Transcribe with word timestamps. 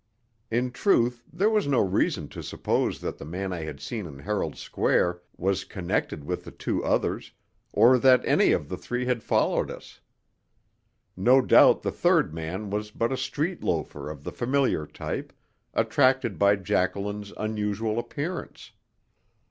In 0.49 0.71
truth, 0.71 1.21
there 1.31 1.51
was 1.51 1.67
no 1.67 1.79
reason 1.79 2.27
to 2.29 2.41
suppose 2.41 3.01
that 3.01 3.19
the 3.19 3.23
man 3.23 3.53
I 3.53 3.61
had 3.61 3.79
seen 3.79 4.07
in 4.07 4.17
Herald 4.17 4.57
Square 4.57 5.21
was 5.37 5.63
connected 5.63 6.23
with 6.23 6.43
the 6.43 6.49
two 6.49 6.83
others, 6.83 7.33
or 7.71 7.99
that 7.99 8.25
any 8.25 8.51
of 8.51 8.67
the 8.67 8.77
three 8.77 9.05
had 9.05 9.21
followed 9.21 9.69
us. 9.69 9.99
No 11.15 11.39
doubt 11.39 11.83
the 11.83 11.91
third 11.91 12.33
man 12.33 12.71
was 12.71 12.89
but 12.89 13.11
a 13.11 13.15
street 13.15 13.63
loafer 13.63 14.09
of 14.09 14.23
the 14.23 14.31
familiar 14.31 14.87
type, 14.87 15.31
attracted 15.75 16.39
by 16.39 16.55
Jacqueline's 16.55 17.31
unusual 17.37 17.99
appearance. 17.99 18.71